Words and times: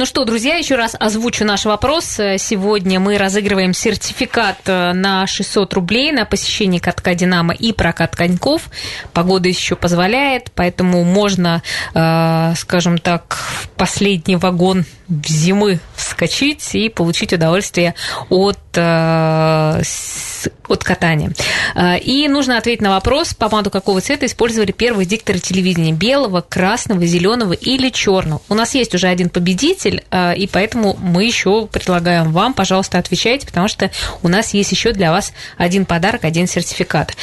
Ну 0.00 0.06
что, 0.06 0.24
друзья, 0.24 0.56
еще 0.56 0.76
раз 0.76 0.96
озвучу 0.98 1.44
наш 1.44 1.66
вопрос. 1.66 2.06
Сегодня 2.06 2.98
мы 2.98 3.18
разыгрываем 3.18 3.74
сертификат 3.74 4.56
э, 4.64 4.94
на 4.94 5.26
600 5.26 5.74
рублей 5.74 6.10
на 6.10 6.24
посещение 6.24 6.80
катка 6.80 7.14
«Динамо» 7.14 7.52
и 7.52 7.74
прокат 7.74 8.16
коньков. 8.16 8.70
Погода 9.12 9.50
еще 9.50 9.76
позволяет, 9.76 10.52
поэтому 10.54 11.04
можно, 11.04 11.62
э, 11.92 12.54
скажем 12.56 12.96
так, 12.96 13.34
в 13.34 13.68
последний 13.76 14.36
вагон 14.36 14.86
зимы 15.26 15.80
вскочить 15.94 16.74
и 16.74 16.88
получить 16.88 17.34
удовольствие 17.34 17.94
от, 18.30 18.58
э, 18.76 19.82
от 20.68 20.84
катания. 20.84 21.32
И 22.00 22.28
нужно 22.28 22.56
ответить 22.56 22.80
на 22.80 22.90
вопрос, 22.90 23.34
помаду 23.34 23.70
какого 23.70 24.00
цвета 24.00 24.26
использовали 24.26 24.70
первые 24.70 25.04
дикторы 25.04 25.40
телевидения. 25.40 25.92
Белого, 25.92 26.42
красного, 26.42 27.04
зеленого 27.04 27.52
или 27.52 27.90
черного. 27.90 28.40
У 28.48 28.54
нас 28.54 28.74
есть 28.74 28.94
уже 28.94 29.08
один 29.08 29.30
победитель 29.30 29.89
победитель, 29.90 30.04
а, 30.10 30.32
и 30.32 30.46
поэтому 30.46 30.96
мы 31.00 31.24
еще 31.24 31.66
предлагаем 31.66 32.32
вам, 32.32 32.54
пожалуйста, 32.54 32.98
отвечайте, 32.98 33.46
потому 33.46 33.68
что 33.68 33.90
у 34.22 34.28
нас 34.28 34.54
есть 34.54 34.72
еще 34.72 34.92
для 34.92 35.10
вас 35.10 35.32
один 35.56 35.84
подарок, 35.84 36.24
один 36.24 36.46
сертификат. 36.46 37.14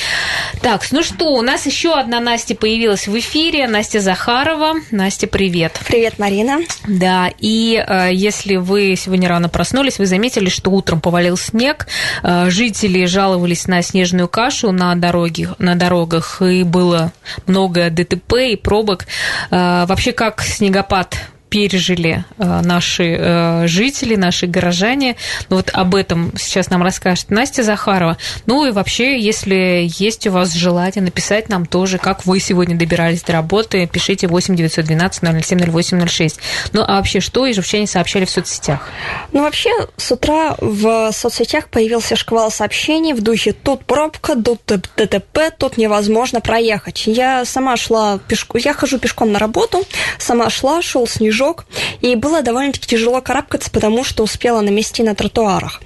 Так, 0.61 0.85
ну 0.91 1.03
что, 1.03 1.33
у 1.33 1.41
нас 1.41 1.65
еще 1.65 1.93
одна 1.93 2.19
Настя 2.19 2.55
появилась 2.55 3.07
в 3.07 3.17
эфире, 3.19 3.67
Настя 3.67 3.99
Захарова. 3.99 4.75
Настя, 4.91 5.27
привет. 5.27 5.79
Привет, 5.87 6.19
Марина. 6.19 6.59
Да, 6.87 7.29
и 7.39 7.83
э, 7.85 8.09
если 8.13 8.55
вы 8.55 8.95
сегодня 8.97 9.29
рано 9.29 9.49
проснулись, 9.49 9.99
вы 9.99 10.05
заметили, 10.05 10.49
что 10.49 10.71
утром 10.71 11.01
повалил 11.01 11.37
снег, 11.37 11.87
э, 12.23 12.49
жители 12.49 13.05
жаловались 13.05 13.67
на 13.67 13.81
снежную 13.81 14.27
кашу 14.27 14.71
на 14.71 14.95
дороге, 14.95 15.49
на 15.59 15.75
дорогах, 15.75 16.41
и 16.41 16.63
было 16.63 17.11
много 17.45 17.89
ДТП 17.89 18.33
и 18.51 18.55
пробок. 18.55 19.05
Э, 19.51 19.85
вообще, 19.87 20.11
как 20.11 20.41
снегопад 20.41 21.15
пережили 21.49 22.25
э, 22.37 22.61
наши 22.63 23.15
э, 23.17 23.67
жители, 23.67 24.15
наши 24.15 24.47
горожане. 24.47 25.15
Ну, 25.49 25.57
вот 25.57 25.69
об 25.73 25.95
этом 25.95 26.33
сейчас 26.37 26.69
нам 26.69 26.83
расскажет 26.83 27.29
Настя 27.29 27.63
Захарова. 27.63 28.17
Ну 28.45 28.65
и 28.65 28.71
вообще, 28.71 29.19
если 29.19 29.87
есть 29.97 30.27
у 30.27 30.31
вас 30.31 30.53
желание 30.53 31.01
написать 31.01 31.49
нам 31.49 31.65
тоже, 31.65 31.97
как 31.97 32.25
вы 32.25 32.39
сегодня 32.39 32.75
добирались 32.75 33.21
до 33.23 33.33
работы, 33.33 33.87
пишите 33.87 34.27
8 34.27 34.55
912 34.55 35.45
007 35.45 35.71
0806. 35.71 36.39
Ну 36.73 36.83
а 36.85 36.97
вообще, 36.97 37.19
что 37.19 37.45
и 37.45 37.51
ижевчане 37.51 37.87
сообщали 37.87 38.25
в 38.25 38.29
соцсетях? 38.29 38.89
Ну 39.31 39.43
вообще, 39.43 39.69
с 39.95 40.11
утра 40.11 40.55
в 40.59 41.11
соцсетях 41.11 41.69
появился 41.69 42.15
шквал 42.15 42.51
сообщений 42.51 43.13
в 43.13 43.21
духе 43.21 43.53
«тут 43.53 43.85
пробка, 43.85 44.35
тут 44.35 44.61
ДТП, 44.65 45.51
тут 45.57 45.77
невозможно 45.77 46.41
проехать». 46.41 47.03
Я 47.05 47.45
сама 47.45 47.77
шла 47.77 48.19
пешком, 48.27 48.59
я 48.63 48.73
хожу 48.73 48.99
пешком 48.99 49.31
на 49.31 49.39
работу, 49.39 49.83
сама 50.17 50.49
шла, 50.49 50.81
шел 50.81 51.07
снег 51.07 51.36
снежок, 51.37 51.65
и 52.01 52.15
было 52.15 52.41
довольно-таки 52.41 52.87
тяжело 52.87 53.21
карабкаться, 53.21 53.69
потому 53.71 54.03
что 54.03 54.23
успела 54.23 54.61
намести 54.61 55.03
на 55.03 55.15
тротуарах. 55.15 55.81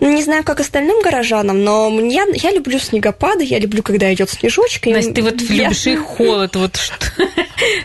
Ну, 0.00 0.10
не 0.10 0.22
знаю, 0.22 0.44
как 0.44 0.60
остальным 0.60 1.02
горожанам, 1.02 1.62
но 1.62 1.90
я, 2.00 2.24
я 2.32 2.50
люблю 2.50 2.78
снегопады, 2.78 3.44
я 3.44 3.58
люблю, 3.58 3.82
когда 3.82 4.12
идет 4.12 4.30
снежочек. 4.30 4.86
Настя, 4.86 5.12
ты 5.12 5.22
вот 5.22 5.40
я... 5.40 5.64
любишь 5.64 5.86
и 5.86 5.96
холод, 5.96 6.56
вот 6.56 6.76
что... 6.76 6.94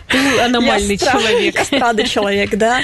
Ты 0.07 0.39
аномальный 0.39 0.97
человек. 0.97 1.55
Я 1.71 2.05
человек, 2.05 2.49
да. 2.55 2.81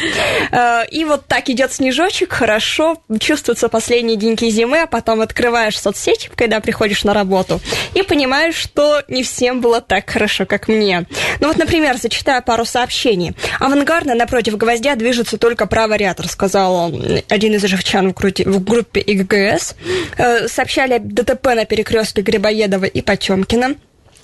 Э, 0.51 0.87
и 0.89 1.03
вот 1.03 1.25
так 1.27 1.49
идет 1.49 1.73
снежочек, 1.73 2.31
хорошо, 2.31 3.01
чувствуются 3.19 3.69
последние 3.69 4.17
деньки 4.17 4.49
зимы, 4.49 4.81
а 4.81 4.87
потом 4.87 5.21
открываешь 5.21 5.79
соцсети, 5.79 6.29
когда 6.35 6.59
приходишь 6.59 7.03
на 7.03 7.13
работу, 7.13 7.59
и 7.95 8.03
понимаешь, 8.03 8.55
что 8.55 9.01
не 9.07 9.23
всем 9.23 9.61
было 9.61 9.81
так 9.81 10.09
хорошо, 10.09 10.45
как 10.45 10.67
мне. 10.67 11.05
Ну 11.39 11.47
вот, 11.47 11.57
например, 11.57 11.97
зачитаю 11.97 12.43
пару 12.43 12.65
сообщений. 12.65 13.33
Авангардно 13.59 14.15
напротив 14.25 14.57
гвоздя 14.57 14.95
движется 14.95 15.37
только 15.37 15.67
правый 15.67 15.99
ряд, 15.99 16.19
рассказал 16.19 16.91
один 17.29 17.53
из 17.53 17.63
живчан 17.63 18.11
в 18.11 18.63
группе 18.63 18.99
ИГГС. 18.99 19.75
Э, 20.17 20.47
сообщали 20.47 20.97
ДТП 20.97 21.53
на 21.55 21.65
перекрестке 21.65 22.23
Грибоедова 22.23 22.85
и 22.85 23.01
Потемкина 23.01 23.75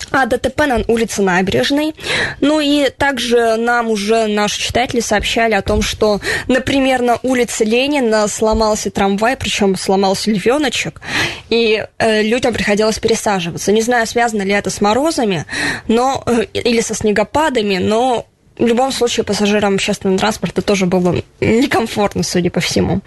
а 0.09 0.25
ДТП 0.25 0.66
на 0.66 0.84
улице 0.88 1.22
Набережной. 1.22 1.94
Ну 2.39 2.59
и 2.59 2.89
также 2.89 3.56
нам 3.56 3.89
уже 3.89 4.25
наши 4.25 4.59
читатели 4.59 5.00
сообщали 5.00 5.53
о 5.53 5.62
том, 5.62 5.84
что, 5.84 6.19
например, 6.47 7.03
на 7.03 7.19
улице 7.22 7.63
Ленина 7.63 8.28
сломался 8.28 8.89
трамвай, 8.89 9.38
причем 9.38 9.75
сломался 9.78 10.31
львеночек, 10.31 11.01
и 11.50 11.85
э, 12.00 12.23
людям 12.23 12.51
приходилось 12.51 12.97
пересаживаться. 12.97 13.72
Не 13.72 13.81
знаю, 13.81 14.07
связано 14.07 14.41
ли 14.41 14.53
это 14.53 14.72
с 14.72 14.81
морозами, 14.81 15.45
но 15.88 16.23
э, 16.25 16.45
или 16.53 16.81
со 16.81 16.95
снегопадами, 16.95 17.78
но 17.78 18.25
в 18.62 18.68
любом 18.68 18.92
случае 18.92 19.24
пассажирам 19.24 19.74
общественного 19.74 20.20
транспорта 20.20 20.62
тоже 20.62 20.86
было 20.86 21.16
некомфортно, 21.40 22.24
судя 22.24 22.52
по 22.52 22.60
всему. 22.60 23.02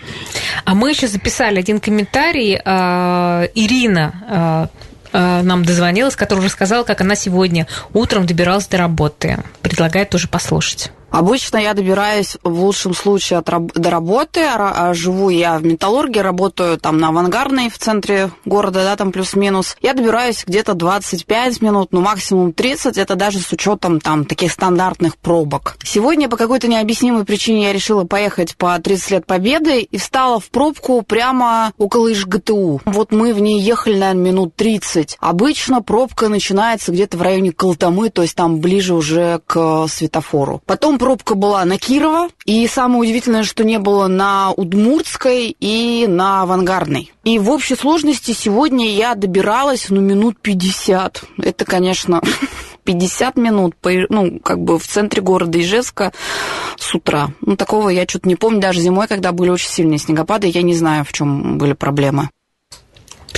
А 0.64 0.74
мы 0.74 0.90
еще 0.90 1.06
записали 1.06 1.60
один 1.60 1.78
комментарий. 1.78 2.60
Э, 2.64 3.48
Ирина 3.54 4.68
э, 5.12 5.42
нам 5.42 5.64
дозвонилась, 5.64 6.16
которая 6.16 6.44
рассказала, 6.44 6.82
как 6.82 7.00
она 7.00 7.14
сегодня 7.14 7.68
утром 7.92 8.26
добиралась 8.26 8.66
до 8.66 8.78
работы. 8.78 9.38
Предлагает 9.62 10.10
тоже 10.10 10.26
послушать. 10.26 10.90
Обычно 11.10 11.58
я 11.58 11.74
добираюсь 11.74 12.36
в 12.42 12.64
лучшем 12.64 12.94
случае 12.94 13.38
от, 13.38 13.46
до 13.46 13.90
работы. 13.90 14.42
А 14.44 14.92
живу 14.94 15.30
я 15.30 15.58
в 15.58 15.64
Металлурге, 15.64 16.22
работаю 16.22 16.78
там 16.78 16.98
на 16.98 17.08
Авангардной 17.08 17.70
в 17.70 17.78
центре 17.78 18.30
города, 18.44 18.82
да, 18.84 18.96
там 18.96 19.12
плюс-минус. 19.12 19.76
Я 19.80 19.94
добираюсь 19.94 20.44
где-то 20.46 20.74
25 20.74 21.62
минут, 21.62 21.88
ну 21.92 22.00
максимум 22.00 22.52
30, 22.52 22.98
это 22.98 23.14
даже 23.14 23.38
с 23.38 23.52
учетом 23.52 24.00
там 24.00 24.24
таких 24.24 24.52
стандартных 24.52 25.16
пробок. 25.16 25.76
Сегодня 25.82 26.28
по 26.28 26.36
какой-то 26.36 26.68
необъяснимой 26.68 27.24
причине 27.24 27.64
я 27.64 27.72
решила 27.72 28.04
поехать 28.04 28.56
по 28.56 28.78
30 28.78 29.10
лет 29.10 29.26
Победы 29.26 29.80
и 29.80 29.98
встала 29.98 30.38
в 30.40 30.50
пробку 30.50 31.02
прямо 31.02 31.72
около 31.78 32.12
ИЖГТУ. 32.12 32.82
Вот 32.84 33.12
мы 33.12 33.32
в 33.32 33.40
ней 33.40 33.60
ехали, 33.60 33.98
наверное, 33.98 34.22
минут 34.22 34.56
30. 34.56 35.16
Обычно 35.20 35.82
пробка 35.82 36.28
начинается 36.28 36.92
где-то 36.92 37.16
в 37.16 37.22
районе 37.22 37.52
Колтамы, 37.52 38.10
то 38.10 38.22
есть 38.22 38.34
там 38.34 38.60
ближе 38.60 38.94
уже 38.94 39.40
к 39.46 39.86
светофору. 39.88 40.62
Потом 40.66 40.98
пробка 41.04 41.34
была 41.34 41.62
на 41.66 41.76
Кирова, 41.76 42.30
и 42.46 42.66
самое 42.66 43.02
удивительное, 43.02 43.42
что 43.42 43.62
не 43.62 43.78
было 43.78 44.06
на 44.06 44.52
Удмуртской 44.52 45.54
и 45.60 46.06
на 46.08 46.40
Авангардной. 46.40 47.12
И 47.24 47.38
в 47.38 47.50
общей 47.50 47.74
сложности 47.74 48.32
сегодня 48.32 48.90
я 48.90 49.14
добиралась, 49.14 49.90
ну, 49.90 50.00
минут 50.00 50.38
50. 50.40 51.24
Это, 51.42 51.66
конечно, 51.66 52.22
50 52.84 53.36
минут, 53.36 53.74
ну, 54.08 54.38
как 54.38 54.60
бы 54.60 54.78
в 54.78 54.86
центре 54.86 55.20
города 55.20 55.60
Ижевска 55.60 56.14
с 56.78 56.94
утра. 56.94 57.28
Ну, 57.42 57.56
такого 57.56 57.90
я 57.90 58.04
что-то 58.08 58.26
не 58.26 58.36
помню. 58.36 58.62
Даже 58.62 58.80
зимой, 58.80 59.06
когда 59.06 59.32
были 59.32 59.50
очень 59.50 59.68
сильные 59.68 59.98
снегопады, 59.98 60.46
я 60.46 60.62
не 60.62 60.74
знаю, 60.74 61.04
в 61.04 61.12
чем 61.12 61.58
были 61.58 61.74
проблемы. 61.74 62.30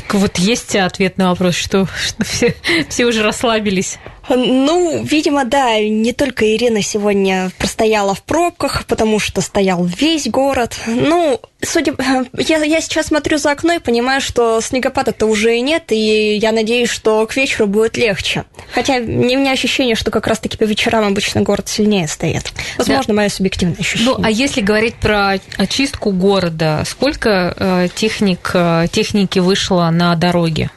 Так 0.07 0.15
вот, 0.15 0.39
есть 0.39 0.77
ответ 0.77 1.19
на 1.19 1.31
вопрос, 1.31 1.57
что, 1.57 1.89
что 2.01 2.25
все, 2.25 2.55
все 2.89 3.07
уже 3.07 3.23
расслабились. 3.23 3.99
Ну, 4.29 5.05
видимо, 5.05 5.45
да, 5.45 5.79
не 5.79 6.13
только 6.13 6.55
Ирина 6.55 6.83
сегодня 6.83 7.51
простояла 7.59 8.15
в 8.15 8.23
пробках, 8.23 8.85
потому 8.87 9.19
что 9.19 9.41
стоял 9.41 9.85
весь 9.85 10.29
город. 10.29 10.77
Ну, 10.87 11.41
судя... 11.63 11.95
Я, 12.39 12.63
я 12.65 12.81
сейчас 12.81 13.07
смотрю 13.07 13.39
за 13.39 13.53
окно 13.53 13.75
и 13.75 13.79
понимаю, 13.79 14.21
что 14.21 14.61
снегопада-то 14.61 15.27
уже 15.27 15.57
и 15.57 15.61
нет, 15.61 15.85
и 15.91 16.37
я 16.37 16.53
надеюсь, 16.53 16.91
что 16.91 17.27
к 17.27 17.37
вечеру 17.37 17.67
будет 17.67 17.97
легче. 17.97 18.45
Хотя 18.73 18.97
у 18.97 19.01
меня 19.01 19.53
ощущение, 19.53 19.95
что 19.95 20.11
как 20.11 20.27
раз-таки 20.27 20.57
по 20.57 20.65
вечерам 20.65 21.07
обычно 21.07 21.43
город 21.43 21.69
сильнее 21.69 22.09
стоит. 22.09 22.53
Возможно, 22.79 23.15
да. 23.15 23.15
мое 23.15 23.29
субъективное 23.29 23.79
ощущение. 23.79 24.15
Ну, 24.17 24.21
а 24.23 24.31
если 24.31 24.61
говорить 24.61 24.95
про 24.95 25.39
очистку 25.57 26.11
города, 26.11 26.83
сколько 26.87 27.55
э, 27.57 27.89
техник, 27.95 28.51
э, 28.55 28.87
техники 28.91 29.39
вышло 29.39 29.87
на 29.97 30.15
дороге? 30.15 30.71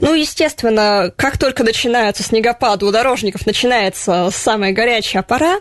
Ну, 0.00 0.14
естественно, 0.14 1.12
как 1.16 1.36
только 1.36 1.62
начинаются 1.64 2.22
снегопады, 2.22 2.86
у 2.86 2.90
дорожников 2.90 3.44
начинается 3.44 4.30
самая 4.32 4.72
горячая 4.72 5.22
пора. 5.22 5.56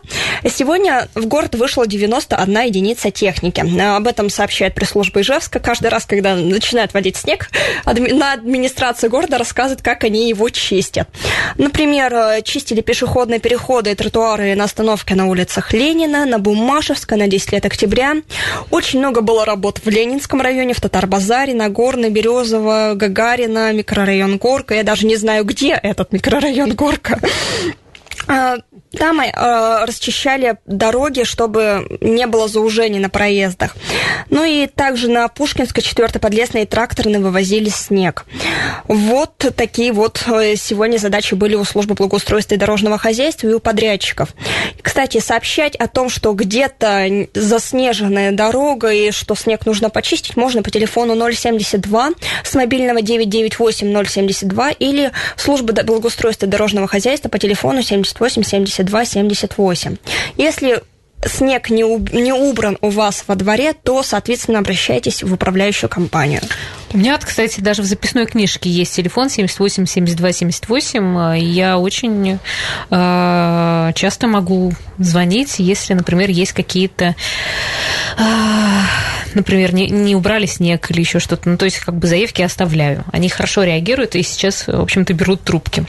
Сегодня 0.47 1.09
в 1.15 1.25
город 1.25 1.55
вышло 1.55 1.85
91 1.85 2.61
единица 2.61 3.11
техники. 3.11 3.63
Об 3.81 4.07
этом 4.07 4.29
сообщает 4.29 4.75
пресс-служба 4.75 5.21
Ижевска. 5.21 5.59
Каждый 5.59 5.87
раз, 5.87 6.05
когда 6.05 6.35
начинает 6.35 6.93
водить 6.93 7.17
снег, 7.17 7.49
на 7.85 8.33
администрация 8.33 9.09
города 9.09 9.37
рассказывает, 9.37 9.81
как 9.81 10.03
они 10.03 10.29
его 10.29 10.49
чистят. 10.49 11.09
Например, 11.57 12.41
чистили 12.43 12.81
пешеходные 12.81 13.39
переходы 13.39 13.91
и 13.91 13.95
тротуары 13.95 14.55
на 14.55 14.65
остановке 14.65 15.15
на 15.15 15.27
улицах 15.27 15.73
Ленина, 15.73 16.25
на 16.25 16.39
Бумашевска, 16.39 17.17
на 17.17 17.27
10 17.27 17.53
лет 17.53 17.65
октября. 17.65 18.15
Очень 18.69 18.99
много 18.99 19.21
было 19.21 19.43
работ 19.43 19.81
в 19.83 19.89
Ленинском 19.89 20.41
районе, 20.41 20.73
в 20.73 20.79
Татар-Базаре, 20.79 21.53
на 21.53 21.69
Горной, 21.69 22.09
Березово, 22.09 22.93
Гагарина, 22.99 23.71
микрорайон 23.71 24.37
Горка. 24.37 24.75
Я 24.75 24.83
даже 24.83 25.07
не 25.07 25.15
знаю, 25.15 25.45
где 25.45 25.71
этот 25.71 26.11
микрорайон 26.11 26.75
Горка. 26.75 27.19
А, 28.31 28.57
там 28.97 29.21
э, 29.21 29.85
расчищали 29.85 30.57
дороги, 30.67 31.23
чтобы 31.23 31.97
не 31.99 32.27
было 32.27 32.47
заужений 32.47 32.99
на 32.99 33.09
проездах. 33.09 33.75
Ну 34.29 34.43
и 34.43 34.67
также 34.67 35.09
на 35.09 35.27
Пушкинской 35.27 35.81
4 35.81 36.19
подлесной 36.19 36.67
тракторные 36.67 37.19
вывозили 37.19 37.69
снег. 37.69 38.25
Вот 38.87 39.33
такие 39.55 39.93
вот 39.93 40.23
э, 40.27 40.55
сегодня 40.55 40.99
задачи 40.99 41.33
были 41.33 41.55
у 41.55 41.63
службы 41.63 41.95
благоустройства 41.95 42.53
и 42.53 42.57
дорожного 42.57 42.99
хозяйства 42.99 43.47
и 43.47 43.53
у 43.53 43.59
подрядчиков. 43.59 44.29
Кстати, 44.81 45.19
сообщать 45.19 45.75
о 45.75 45.87
том, 45.87 46.09
что 46.09 46.33
где-то 46.33 47.27
заснеженная 47.33 48.31
дорога 48.31 48.89
и 48.89 49.09
что 49.09 49.33
снег 49.33 49.65
нужно 49.65 49.89
почистить, 49.89 50.37
можно 50.37 50.61
по 50.61 50.69
телефону 50.69 51.15
072 51.15 52.09
с 52.43 52.53
мобильного 52.53 53.01
998 53.01 54.05
072 54.05 54.71
или 54.71 55.11
служба 55.35 55.73
благоустройства 55.83 56.45
и 56.45 56.49
дорожного 56.49 56.87
хозяйства 56.87 57.29
по 57.29 57.39
телефону 57.39 57.81
78 58.27 58.65
72 58.65 59.05
78. 59.05 59.97
Если 60.37 60.81
снег 61.25 61.69
не, 61.69 61.83
уб, 61.83 62.11
не 62.13 62.31
убран 62.31 62.77
у 62.81 62.89
вас 62.89 63.23
во 63.27 63.35
дворе, 63.35 63.73
то, 63.73 64.03
соответственно, 64.03 64.59
обращайтесь 64.59 65.23
в 65.23 65.33
управляющую 65.33 65.89
компанию. 65.89 66.41
У 66.93 66.97
меня, 66.97 67.17
кстати, 67.17 67.59
даже 67.59 67.81
в 67.81 67.85
записной 67.85 68.25
книжке 68.25 68.69
есть 68.69 68.95
телефон 68.95 69.29
78 69.29 69.85
72 69.85 70.31
78. 70.31 71.37
Я 71.37 71.77
очень 71.77 72.39
э, 72.89 73.91
часто 73.95 74.27
могу 74.27 74.73
звонить, 74.97 75.55
если, 75.59 75.93
например, 75.93 76.29
есть 76.29 76.53
какие-то, 76.53 77.15
э, 78.17 78.81
например, 79.35 79.73
не, 79.73 79.89
не 79.89 80.15
убрали 80.15 80.45
снег 80.45 80.89
или 80.91 80.99
еще 80.99 81.19
что-то. 81.19 81.49
Ну, 81.49 81.57
то 81.57 81.65
есть, 81.65 81.79
как 81.79 81.95
бы 81.95 82.07
заявки 82.07 82.41
оставляю. 82.41 83.03
Они 83.11 83.29
хорошо 83.29 83.63
реагируют 83.63 84.15
и 84.15 84.23
сейчас, 84.23 84.67
в 84.67 84.81
общем-то, 84.81 85.13
берут 85.13 85.41
трубки. 85.41 85.85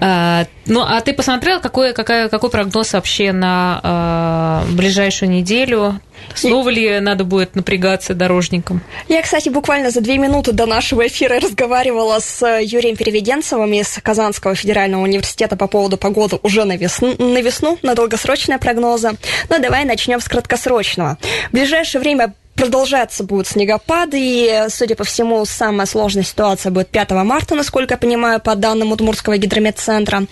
Э, 0.00 0.44
ну, 0.66 0.82
а 0.82 1.00
ты 1.00 1.12
посмотрел, 1.12 1.60
какой, 1.60 1.92
какой, 1.92 2.28
какой 2.28 2.50
прогноз 2.50 2.92
вообще 2.92 3.32
на 3.32 4.64
э, 4.68 4.72
ближайшую 4.72 5.30
неделю? 5.30 6.00
Снова 6.34 6.68
ли 6.68 7.00
надо 7.00 7.24
будет 7.24 7.54
напрягаться 7.54 8.14
дорожникам? 8.14 8.82
Я, 9.08 9.22
кстати, 9.22 9.48
буквально 9.48 9.90
за 9.90 10.00
две 10.00 10.18
минуты 10.18 10.52
до 10.52 10.66
нашего 10.66 11.06
эфира 11.06 11.40
разговаривала 11.40 12.18
с 12.20 12.60
Юрием 12.60 12.96
Переведенцевым 12.96 13.72
из 13.72 13.98
Казанского 14.02 14.54
федерального 14.54 15.02
университета 15.02 15.56
по 15.56 15.66
поводу 15.66 15.96
погоды 15.96 16.38
уже 16.42 16.64
на 16.64 16.76
весну, 16.76 17.14
на, 17.18 17.40
весну, 17.40 17.78
на 17.82 17.94
долгосрочные 17.94 18.58
прогнозы. 18.58 19.12
Но 19.48 19.58
давай 19.58 19.84
начнем 19.84 20.20
с 20.20 20.28
краткосрочного. 20.28 21.18
В 21.48 21.52
ближайшее 21.52 22.00
время 22.00 22.34
продолжаться 22.60 23.24
будут 23.24 23.46
снегопады, 23.46 24.18
и, 24.20 24.66
судя 24.68 24.94
по 24.94 25.04
всему, 25.04 25.44
самая 25.46 25.86
сложная 25.86 26.24
ситуация 26.24 26.70
будет 26.70 26.88
5 26.88 27.10
марта, 27.12 27.54
насколько 27.54 27.94
я 27.94 27.98
понимаю, 27.98 28.38
по 28.38 28.54
данным 28.54 28.92
Удмуртского 28.92 29.38
гидрометцентра. 29.38 30.24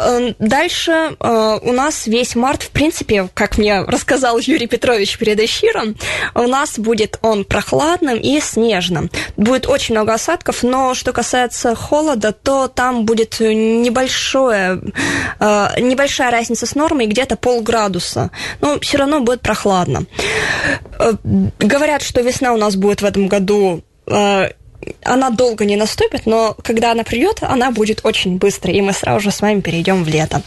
Эм, 0.00 0.34
дальше 0.38 1.14
э, 1.20 1.58
у 1.62 1.72
нас 1.72 2.06
весь 2.06 2.34
март, 2.36 2.62
в 2.62 2.70
принципе, 2.70 3.28
как 3.34 3.58
мне 3.58 3.82
рассказал 3.82 4.38
Юрий 4.38 4.66
Петрович 4.66 5.18
перед 5.18 5.38
эфиром, 5.40 5.96
у 6.34 6.46
нас 6.46 6.78
будет 6.78 7.18
он 7.20 7.44
прохладным 7.44 8.16
и 8.16 8.40
снежным. 8.40 9.10
Будет 9.36 9.66
очень 9.66 9.94
много 9.94 10.14
осадков, 10.14 10.62
но 10.62 10.94
что 10.94 11.12
касается 11.12 11.74
холода, 11.74 12.32
то 12.32 12.68
там 12.68 13.04
будет 13.04 13.40
небольшое, 13.40 14.80
э, 15.38 15.68
небольшая 15.80 16.30
разница 16.30 16.64
с 16.64 16.74
нормой, 16.74 17.06
где-то 17.06 17.36
полградуса. 17.36 18.30
Но 18.62 18.80
все 18.80 18.96
равно 18.96 19.20
будет 19.20 19.42
прохладно 19.42 20.06
э, 20.98 21.12
говорят, 21.58 22.02
что 22.02 22.20
весна 22.20 22.52
у 22.52 22.56
нас 22.56 22.76
будет 22.76 23.02
в 23.02 23.04
этом 23.04 23.28
году 23.28 23.82
э, 24.06 24.48
она 25.04 25.30
долго 25.30 25.64
не 25.64 25.76
наступит, 25.76 26.26
но 26.26 26.56
когда 26.62 26.92
она 26.92 27.04
придет, 27.04 27.38
она 27.42 27.70
будет 27.70 28.00
очень 28.04 28.38
быстро, 28.38 28.72
и 28.72 28.80
мы 28.80 28.92
сразу 28.92 29.20
же 29.20 29.30
с 29.30 29.40
вами 29.40 29.60
перейдем 29.60 30.04
в 30.04 30.08
лето. 30.08 30.42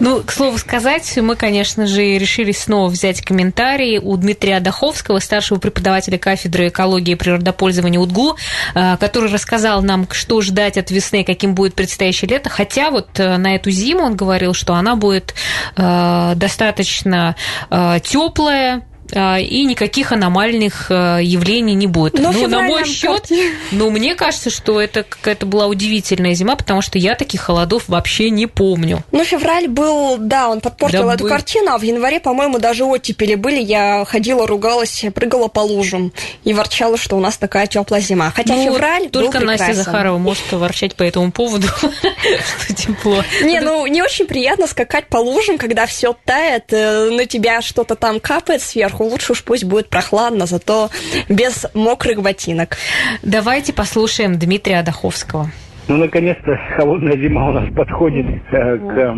Ну, 0.00 0.22
к 0.22 0.32
слову 0.32 0.58
сказать, 0.58 1.16
мы, 1.18 1.36
конечно 1.36 1.86
же, 1.86 2.18
решили 2.18 2.52
снова 2.52 2.88
взять 2.88 3.20
комментарии 3.20 3.98
у 3.98 4.16
Дмитрия 4.16 4.60
Даховского, 4.60 5.18
старшего 5.18 5.58
преподавателя 5.58 6.18
кафедры 6.18 6.68
экологии 6.68 7.12
и 7.12 7.16
природопользования 7.16 8.00
УДГУ, 8.00 8.36
э, 8.74 8.96
который 8.98 9.30
рассказал 9.30 9.82
нам, 9.82 10.08
что 10.10 10.40
ждать 10.40 10.78
от 10.78 10.90
весны, 10.90 11.24
каким 11.24 11.54
будет 11.54 11.74
предстоящее 11.74 12.30
лето. 12.30 12.50
Хотя 12.50 12.90
вот 12.90 13.20
э, 13.20 13.36
на 13.36 13.54
эту 13.54 13.70
зиму 13.70 14.04
он 14.04 14.16
говорил, 14.16 14.54
что 14.54 14.74
она 14.74 14.96
будет 14.96 15.34
достаточно 15.76 17.36
теплая, 18.02 18.82
и 19.12 19.64
никаких 19.64 20.12
аномальных 20.12 20.86
а, 20.90 21.18
явлений 21.18 21.74
не 21.74 21.86
будет. 21.86 22.18
Но 22.18 22.32
ну, 22.32 22.46
на 22.46 22.62
мой 22.62 22.84
счет, 22.86 23.28
ну, 23.70 23.90
мне 23.90 24.14
кажется, 24.14 24.50
что 24.50 24.80
это 24.80 25.02
какая-то 25.02 25.44
была 25.46 25.66
удивительная 25.66 26.34
зима, 26.34 26.56
потому 26.56 26.80
что 26.80 26.98
я 26.98 27.14
таких 27.14 27.42
холодов 27.42 27.84
вообще 27.88 28.30
не 28.30 28.46
помню. 28.46 29.04
Ну, 29.12 29.24
февраль 29.24 29.68
был, 29.68 30.16
да, 30.18 30.48
он 30.48 30.60
подпортил 30.60 31.06
да 31.06 31.14
эту 31.14 31.24
был... 31.24 31.30
картину, 31.30 31.72
а 31.72 31.78
в 31.78 31.82
январе, 31.82 32.20
по-моему, 32.20 32.58
даже 32.58 32.84
оттепели 32.84 33.34
были. 33.34 33.60
Я 33.60 34.04
ходила, 34.06 34.46
ругалась, 34.46 35.04
прыгала 35.14 35.48
по 35.48 35.60
лужам 35.60 36.12
и 36.44 36.54
ворчала, 36.54 36.96
что 36.96 37.16
у 37.16 37.20
нас 37.20 37.36
такая 37.36 37.66
теплая 37.66 38.00
зима. 38.00 38.32
Хотя 38.34 38.54
ну, 38.54 38.64
февраль 38.64 39.10
только 39.10 39.40
был 39.40 39.46
Настя 39.46 39.74
Захарова 39.74 40.18
может 40.18 40.50
ворчать 40.52 40.94
по 40.94 41.02
этому 41.02 41.32
поводу, 41.32 41.66
что 42.66 42.74
тепло. 42.74 43.22
Не, 43.42 43.60
ну, 43.60 43.86
не 43.86 44.02
очень 44.02 44.26
приятно 44.26 44.66
скакать 44.66 45.08
по 45.08 45.18
лужам, 45.18 45.58
когда 45.58 45.86
все 45.86 46.16
тает, 46.24 46.72
э, 46.72 47.10
на 47.10 47.26
тебя 47.26 47.60
что-то 47.60 47.94
там 47.94 48.20
капает 48.20 48.62
сверху, 48.62 49.01
лучше 49.04 49.32
уж 49.32 49.44
пусть 49.44 49.64
будет 49.64 49.88
прохладно, 49.88 50.46
зато 50.46 50.90
без 51.28 51.66
мокрых 51.74 52.22
ботинок. 52.22 52.76
Давайте 53.22 53.72
послушаем 53.72 54.38
Дмитрия 54.38 54.80
Адаховского. 54.80 55.50
Ну, 55.88 55.96
наконец-то 55.96 56.56
холодная 56.76 57.16
зима 57.16 57.48
у 57.48 57.52
нас 57.52 57.68
подходит 57.74 58.26
э, 58.26 58.78
к 58.78 58.92
э, 58.96 59.12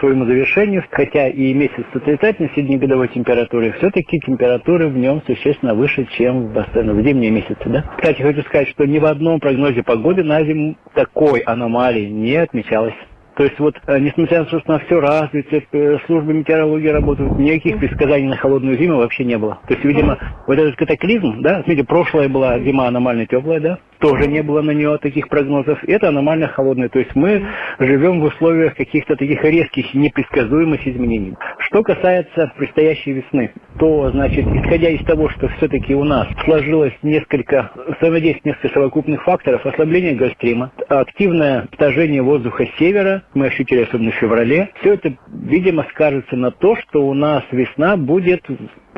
своему 0.00 0.24
завершению, 0.24 0.82
хотя 0.90 1.28
и 1.28 1.52
месяц 1.52 1.84
с 1.92 1.96
отрицательной 1.96 2.50
среднегодовой 2.54 3.08
температуры, 3.08 3.72
все-таки 3.78 4.18
температуры 4.20 4.88
в 4.88 4.96
нем 4.96 5.22
существенно 5.26 5.74
выше, 5.74 6.08
чем 6.16 6.48
в, 6.48 6.54
в 6.54 7.02
зимние 7.04 7.30
месяцы. 7.30 7.62
Да? 7.66 7.84
Кстати, 7.98 8.22
хочу 8.22 8.40
сказать, 8.42 8.68
что 8.70 8.86
ни 8.86 8.98
в 8.98 9.04
одном 9.04 9.40
прогнозе 9.40 9.82
погоды 9.82 10.24
на 10.24 10.42
зиму 10.42 10.76
такой 10.94 11.40
аномалии 11.40 12.06
не 12.06 12.36
отмечалось. 12.36 12.94
То 13.40 13.44
есть 13.44 13.58
вот, 13.58 13.74
э, 13.86 13.98
несмотря 13.98 14.40
на 14.40 14.44
то, 14.44 14.60
что 14.60 14.72
на 14.72 14.78
все 14.80 15.00
развито, 15.00 15.62
э, 15.72 15.98
службы 16.04 16.34
метеорологии 16.34 16.88
работают, 16.88 17.38
никаких 17.38 17.78
предсказаний 17.78 18.28
на 18.28 18.36
холодную 18.36 18.76
зиму 18.76 18.98
вообще 18.98 19.24
не 19.24 19.38
было. 19.38 19.60
То 19.66 19.72
есть, 19.72 19.82
видимо, 19.82 20.18
вот 20.46 20.58
этот 20.58 20.76
катаклизм, 20.76 21.40
да, 21.40 21.62
смотрите, 21.62 21.84
прошлая 21.84 22.28
была 22.28 22.58
зима 22.58 22.88
аномально 22.88 23.24
теплая, 23.24 23.58
да, 23.60 23.78
тоже 24.00 24.26
не 24.26 24.42
было 24.42 24.62
на 24.62 24.72
нее 24.72 24.98
таких 24.98 25.28
прогнозов. 25.28 25.78
Это 25.86 26.08
аномально 26.08 26.48
холодная. 26.48 26.88
То 26.88 26.98
есть 26.98 27.14
мы 27.14 27.46
живем 27.78 28.20
в 28.20 28.24
условиях 28.24 28.74
каких-то 28.74 29.16
таких 29.16 29.42
резких, 29.44 29.94
непредсказуемых 29.94 30.86
изменений. 30.86 31.34
Что 31.58 31.82
касается 31.82 32.52
предстоящей 32.56 33.12
весны, 33.12 33.52
то, 33.78 34.10
значит, 34.10 34.46
исходя 34.46 34.90
из 34.90 35.04
того, 35.04 35.28
что 35.30 35.48
все-таки 35.48 35.94
у 35.94 36.04
нас 36.04 36.26
сложилось 36.44 36.94
несколько, 37.02 37.70
взаимодействие 38.00 38.40
несколько 38.52 38.74
совокупных 38.74 39.22
факторов, 39.22 39.64
ослабление 39.64 40.14
гольстрима, 40.14 40.72
активное 40.88 41.68
вторжение 41.72 42.22
воздуха 42.22 42.66
с 42.66 42.78
севера, 42.78 43.22
мы 43.34 43.46
ощутили 43.46 43.82
особенно 43.82 44.10
в 44.10 44.14
феврале, 44.14 44.70
все 44.80 44.94
это, 44.94 45.14
видимо, 45.28 45.86
скажется 45.90 46.36
на 46.36 46.50
то, 46.50 46.76
что 46.76 47.06
у 47.06 47.14
нас 47.14 47.42
весна 47.52 47.96
будет 47.96 48.44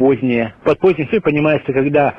поздняя. 0.03 0.57
Под 0.65 0.81
поздней 0.81 1.05
весной 1.05 1.21
понимается, 1.21 1.73
когда 1.73 2.15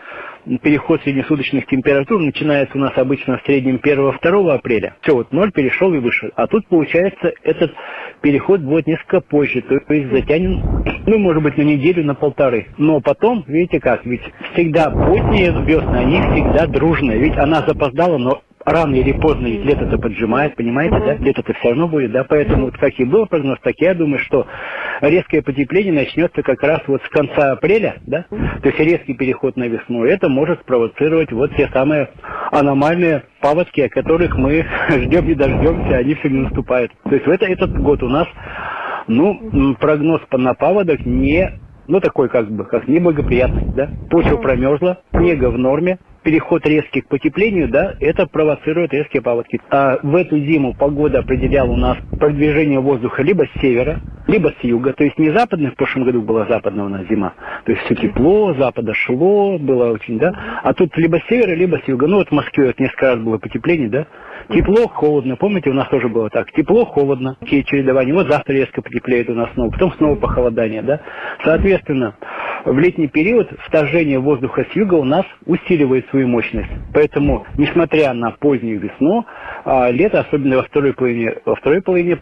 переход 0.61 1.01
среднесуточных 1.01 1.65
температур 1.65 2.21
начинается 2.21 2.77
у 2.77 2.79
нас 2.79 2.93
обычно 2.95 3.39
в 3.39 3.43
среднем 3.45 3.75
1-2 3.75 4.53
апреля. 4.53 4.95
Все, 5.01 5.13
вот 5.13 5.33
ноль 5.33 5.51
перешел 5.51 5.93
и 5.93 5.99
вышел. 5.99 6.29
А 6.37 6.47
тут, 6.47 6.65
получается, 6.69 7.33
этот 7.43 7.73
переход 8.21 8.61
будет 8.61 8.87
несколько 8.87 9.19
позже, 9.19 9.61
то 9.61 9.93
есть 9.93 10.11
затянем, 10.13 10.61
ну, 11.05 11.17
может 11.17 11.43
быть, 11.43 11.57
на 11.57 11.63
неделю, 11.63 12.05
на 12.05 12.15
полторы. 12.15 12.67
Но 12.77 13.01
потом, 13.01 13.43
видите 13.47 13.81
как, 13.81 14.05
ведь 14.05 14.23
всегда 14.53 14.89
поздние 14.89 15.51
весны, 15.65 15.97
они 15.97 16.21
всегда 16.21 16.67
дружные. 16.67 17.19
Ведь 17.19 17.35
она 17.35 17.65
запоздала, 17.67 18.17
но 18.17 18.43
рано 18.65 18.95
или 18.95 19.11
поздно 19.13 19.47
лето-то 19.47 19.97
поджимает, 19.97 20.55
понимаете, 20.55 20.99
да? 20.99 21.15
Лето-то 21.15 21.53
все 21.53 21.69
равно 21.69 21.87
будет, 21.87 22.11
да? 22.11 22.23
Поэтому, 22.23 22.65
вот 22.65 22.77
как 22.77 22.97
и 22.99 23.05
был 23.05 23.25
прогноз, 23.25 23.59
так 23.61 23.75
я 23.79 23.93
думаю, 23.93 24.19
что 24.19 24.47
резкое 25.01 25.41
потепление 25.41 25.93
начнется 25.93 26.41
как 26.41 26.61
раз 26.63 26.81
вот 26.87 27.01
с 27.03 27.09
конца 27.09 27.51
апреля, 27.51 27.95
да? 28.05 28.25
То 28.29 28.69
есть 28.69 28.79
резкий 28.79 29.13
переход 29.13 29.57
на 29.57 29.67
весну. 29.67 30.05
Это 30.05 30.29
может 30.29 30.61
спровоцировать 30.61 31.31
вот 31.31 31.55
те 31.55 31.67
самые 31.69 32.09
аномальные 32.51 33.23
паводки, 33.41 33.81
о 33.81 33.89
которых 33.89 34.37
мы 34.37 34.65
ждем 34.89 35.27
не 35.27 35.35
дождемся, 35.35 35.97
они 35.97 36.15
все 36.15 36.29
не 36.29 36.39
наступают. 36.39 36.91
То 37.03 37.15
есть 37.15 37.25
в 37.25 37.29
это, 37.29 37.45
этот 37.45 37.77
год 37.79 38.03
у 38.03 38.09
нас, 38.09 38.27
ну, 39.07 39.75
прогноз 39.79 40.21
на 40.31 40.53
паводок 40.53 41.05
не 41.05 41.59
ну, 41.87 41.99
такой 41.99 42.29
как 42.29 42.49
бы, 42.49 42.63
как 42.65 42.87
неблагоприятный, 42.87 43.65
да. 43.75 43.89
Почва 44.09 44.37
промерзла, 44.37 44.99
снега 45.11 45.49
в 45.49 45.57
норме, 45.57 45.99
переход 46.23 46.65
резкий 46.65 47.01
к 47.01 47.07
потеплению, 47.07 47.69
да, 47.69 47.93
это 47.99 48.25
провоцирует 48.27 48.93
резкие 48.93 49.21
паводки. 49.21 49.61
А 49.69 49.99
в 50.01 50.15
эту 50.15 50.39
зиму 50.39 50.73
погода 50.73 51.19
определяла 51.19 51.71
у 51.71 51.77
нас 51.77 51.97
продвижение 52.17 52.79
воздуха 52.79 53.21
либо 53.21 53.45
с 53.45 53.61
севера, 53.61 54.01
либо 54.27 54.53
с 54.59 54.63
юга. 54.63 54.93
То 54.93 55.03
есть 55.03 55.17
не 55.17 55.31
западная, 55.31 55.71
в 55.71 55.75
прошлом 55.75 56.03
году 56.03 56.21
была 56.21 56.45
западная 56.45 56.85
у 56.85 56.89
нас 56.89 57.07
зима. 57.07 57.33
То 57.65 57.71
есть 57.71 57.83
все 57.85 57.95
тепло, 57.95 58.53
запада 58.53 58.93
шло, 58.93 59.57
было 59.57 59.91
очень, 59.91 60.19
да. 60.19 60.33
А 60.63 60.73
тут 60.73 60.95
либо 60.97 61.17
с 61.17 61.27
севера, 61.27 61.53
либо 61.55 61.79
с 61.83 61.87
юга. 61.87 62.07
Ну 62.07 62.17
вот 62.17 62.29
в 62.29 62.31
Москве 62.31 62.67
вот 62.67 62.79
несколько 62.79 63.07
раз 63.07 63.19
было 63.19 63.37
потепление, 63.37 63.89
да. 63.89 64.07
Тепло, 64.49 64.87
холодно. 64.87 65.35
Помните, 65.35 65.69
у 65.69 65.73
нас 65.73 65.87
тоже 65.89 66.09
было 66.09 66.29
так. 66.29 66.51
Тепло, 66.51 66.85
холодно. 66.85 67.35
Такие 67.39 67.63
чередования. 67.63 68.13
Вот 68.13 68.27
завтра 68.27 68.53
резко 68.53 68.81
потеплеет 68.81 69.29
у 69.29 69.33
нас 69.33 69.49
снова. 69.53 69.71
Потом 69.71 69.93
снова 69.93 70.15
похолодание, 70.15 70.81
да. 70.81 71.01
Соответственно, 71.43 72.15
в 72.65 72.77
летний 72.77 73.07
период 73.07 73.49
вторжение 73.67 74.19
воздуха 74.19 74.65
с 74.71 74.75
юга 74.75 74.95
у 74.95 75.03
нас 75.03 75.25
усиливает 75.45 76.09
свою 76.09 76.27
мощность. 76.27 76.69
Поэтому, 76.93 77.45
несмотря 77.57 78.13
на 78.13 78.31
позднюю 78.31 78.79
весну, 78.79 79.25
а, 79.65 79.89
лето, 79.91 80.21
особенно 80.21 80.57
во 80.57 80.63
второй 80.63 80.93
половине, 80.93 81.35
во 81.45 81.55
второй 81.55 81.81
половине 81.81 82.15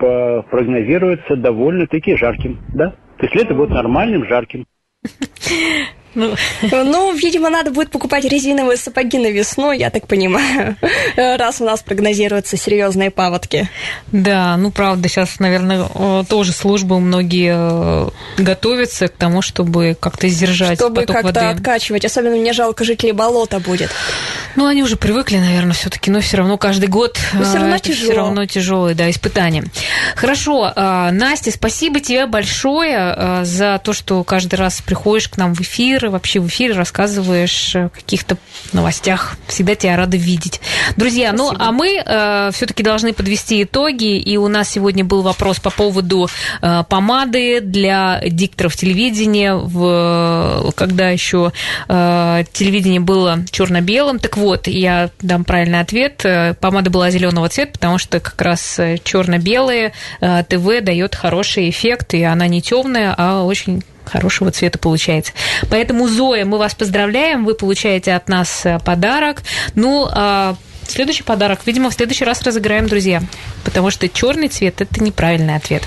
прогнозируется 0.00 1.36
довольно-таки 1.36 2.16
жарким, 2.16 2.58
да? 2.74 2.90
То 3.18 3.26
есть 3.26 3.34
лето 3.34 3.54
будет 3.54 3.70
нормальным, 3.70 4.24
жарким. 4.26 4.66
Ну. 6.14 6.34
ну, 6.62 7.12
видимо, 7.14 7.50
надо 7.50 7.70
будет 7.70 7.90
покупать 7.90 8.24
резиновые 8.24 8.76
сапоги 8.76 9.18
на 9.18 9.30
весну, 9.30 9.70
я 9.70 9.90
так 9.90 10.06
понимаю, 10.06 10.76
раз 11.16 11.60
у 11.60 11.64
нас 11.64 11.82
прогнозируются 11.82 12.56
серьезные 12.56 13.10
паводки. 13.10 13.68
Да, 14.10 14.56
ну 14.56 14.70
правда, 14.72 15.08
сейчас, 15.08 15.38
наверное, 15.38 15.86
тоже 16.28 16.52
службы 16.52 16.98
многие 16.98 17.54
э, 17.56 18.10
готовятся 18.38 19.08
к 19.08 19.12
тому, 19.12 19.40
чтобы 19.40 19.96
как-то 19.98 20.28
сдержать 20.28 20.78
чтобы 20.78 21.02
поток 21.02 21.16
как-то 21.16 21.40
воды. 21.40 21.58
откачивать. 21.58 22.04
Особенно 22.04 22.36
мне 22.36 22.52
жалко 22.52 22.84
жителей 22.84 23.12
болота 23.12 23.60
будет. 23.60 23.90
Ну, 24.56 24.66
они 24.66 24.82
уже 24.82 24.96
привыкли, 24.96 25.36
наверное, 25.36 25.74
все-таки, 25.74 26.10
но 26.10 26.20
все 26.20 26.38
равно 26.38 26.58
каждый 26.58 26.88
год 26.88 27.18
но 27.32 27.44
все 27.44 27.58
равно, 27.58 27.78
тяжело. 27.78 28.10
все 28.10 28.12
равно 28.14 28.46
тяжелые, 28.46 28.94
да, 28.96 29.08
испытания. 29.10 29.64
Хорошо, 30.16 30.72
а, 30.74 31.12
Настя, 31.12 31.52
спасибо 31.52 32.00
тебе 32.00 32.26
большое 32.26 33.44
за 33.44 33.80
то, 33.82 33.92
что 33.92 34.24
каждый 34.24 34.56
раз 34.56 34.80
приходишь 34.80 35.28
к 35.28 35.36
нам 35.36 35.54
в 35.54 35.60
эфир, 35.60 35.99
и 36.06 36.10
вообще 36.10 36.40
в 36.40 36.48
эфире 36.48 36.74
рассказываешь 36.74 37.76
о 37.76 37.88
каких-то 37.88 38.36
новостях. 38.72 39.36
Всегда 39.46 39.74
тебя 39.74 39.96
рады 39.96 40.16
видеть. 40.16 40.60
Друзья, 40.96 41.32
ну, 41.32 41.48
спасибо. 41.48 41.64
ну, 41.64 41.68
а 41.68 41.72
мы 41.72 42.02
а, 42.04 42.50
все-таки 42.52 42.82
должны 42.82 43.12
подвести 43.12 43.62
итоги, 43.62 44.18
и 44.18 44.36
у 44.36 44.48
нас 44.48 44.70
сегодня 44.70 45.04
был 45.04 45.22
вопрос 45.22 45.60
по 45.60 45.70
поводу 45.70 46.28
помады 46.88 47.60
для 47.60 48.20
дикторов 48.24 48.76
телевидения, 48.76 49.54
в, 49.54 50.72
когда 50.76 51.10
еще 51.10 51.52
телевидение 51.88 53.00
было 53.00 53.44
черно-белым. 53.50 54.18
Так 54.18 54.36
вот, 54.36 54.66
я 54.66 55.10
дам 55.20 55.44
правильный 55.44 55.80
ответ. 55.80 56.24
Э, 56.24 56.54
помада 56.54 56.90
была 56.90 57.10
зеленого 57.10 57.48
цвета, 57.48 57.72
потому 57.72 57.98
что 57.98 58.20
как 58.20 58.40
раз 58.40 58.78
э, 58.78 58.98
черно-белые 59.02 59.92
э, 60.20 60.44
ТВ 60.48 60.84
дает 60.84 61.14
хороший 61.14 61.70
эффект, 61.70 62.14
и 62.14 62.22
она 62.22 62.46
не 62.46 62.62
темная, 62.62 63.14
а 63.16 63.42
очень 63.42 63.82
хорошего 64.10 64.50
цвета 64.50 64.78
получается. 64.78 65.32
Поэтому, 65.70 66.08
Зоя, 66.08 66.44
мы 66.44 66.58
вас 66.58 66.74
поздравляем, 66.74 67.44
вы 67.44 67.54
получаете 67.54 68.12
от 68.12 68.28
нас 68.28 68.66
подарок. 68.84 69.42
Ну, 69.74 70.08
а 70.10 70.56
следующий 70.86 71.22
подарок, 71.22 71.60
видимо, 71.66 71.90
в 71.90 71.94
следующий 71.94 72.24
раз 72.24 72.42
разыграем, 72.42 72.86
друзья, 72.88 73.22
потому 73.64 73.90
что 73.90 74.08
черный 74.08 74.48
цвет– 74.48 74.74
это 74.80 75.02
неправильный 75.02 75.56
ответ. 75.56 75.82